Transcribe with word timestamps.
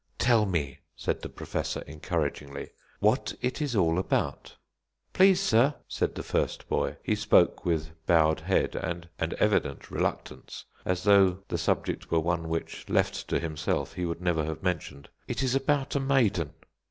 "Tell 0.17 0.47
me," 0.47 0.79
said 0.95 1.21
the 1.21 1.29
Professor, 1.29 1.81
encouragingly, 1.85 2.71
"what 2.99 3.35
it 3.39 3.61
is 3.61 3.75
all 3.75 3.99
about." 3.99 4.55
"Please, 5.13 5.39
sir," 5.39 5.75
said 5.87 6.15
the 6.15 6.23
first 6.23 6.67
boy 6.67 6.97
he 7.03 7.13
spoke 7.13 7.65
with 7.65 7.91
bowed 8.07 8.39
head 8.39 8.75
and 8.75 9.07
evident 9.35 9.91
reluctance, 9.91 10.65
as 10.85 11.03
though 11.03 11.43
the 11.49 11.57
subject 11.59 12.09
were 12.09 12.19
one 12.19 12.49
which, 12.49 12.89
left 12.89 13.27
to 13.27 13.39
himself, 13.39 13.93
he 13.93 14.05
would 14.07 14.21
never 14.21 14.43
have 14.43 14.63
mentioned, 14.63 15.07
"it 15.27 15.43
is 15.43 15.53
about 15.53 15.95
a 15.95 15.99
maiden." 15.99 16.53